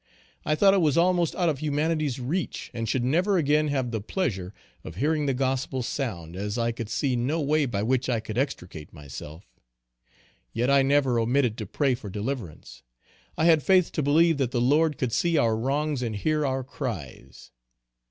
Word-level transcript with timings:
I 0.47 0.55
thought 0.55 0.73
I 0.73 0.77
was 0.77 0.97
almost 0.97 1.35
out 1.35 1.47
of 1.47 1.59
humanity's 1.59 2.19
reach, 2.19 2.71
and 2.73 2.89
should 2.89 3.03
never 3.03 3.37
again 3.37 3.67
have 3.67 3.91
the 3.91 4.01
pleasure 4.01 4.51
of 4.83 4.95
hearing 4.95 5.27
the 5.27 5.33
gospel 5.35 5.83
sound, 5.83 6.35
as 6.35 6.57
I 6.57 6.71
could 6.71 6.89
see 6.89 7.15
no 7.15 7.39
way 7.39 7.67
by 7.67 7.83
which 7.83 8.09
I 8.09 8.19
could 8.19 8.35
extricate 8.35 8.91
myself; 8.91 9.45
yet 10.53 10.71
I 10.71 10.81
never 10.81 11.19
omitted 11.19 11.55
to 11.59 11.67
pray 11.67 11.93
for 11.93 12.09
deliverance. 12.09 12.81
I 13.37 13.45
had 13.45 13.61
faith 13.61 13.91
to 13.91 14.01
believe 14.01 14.37
that 14.37 14.49
the 14.49 14.59
Lord 14.59 14.97
could 14.97 15.13
see 15.13 15.37
our 15.37 15.55
wrongs 15.55 16.01
and 16.01 16.15
hear 16.15 16.47
our 16.47 16.63
cries. 16.63 17.51